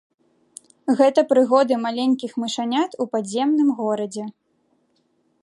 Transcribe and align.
Гэта 1.01 1.23
прыгоды 1.33 1.73
маленькіх 1.85 2.31
мышанят 2.45 2.91
у 3.05 3.09
падземным 3.13 3.69
горадзе. 3.83 4.25